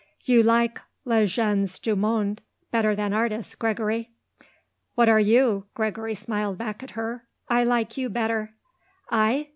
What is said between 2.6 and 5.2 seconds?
better than artists, Gregory." "What are